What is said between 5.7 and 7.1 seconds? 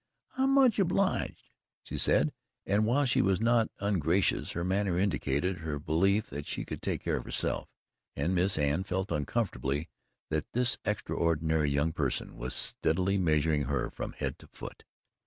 belief that she could take